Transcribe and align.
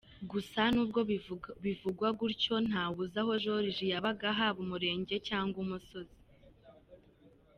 Gusa 0.31 0.61
nubwo 0.73 0.99
bivugwa 1.63 2.07
gutyo, 2.19 2.55
ntawe 2.67 2.97
uzi 3.05 3.17
aho 3.21 3.31
Joriji 3.43 3.85
yabaga 3.93 4.27
haba 4.37 4.59
Umurenge 4.65 5.15
cyangwa 5.27 5.57
umusozi. 5.63 6.17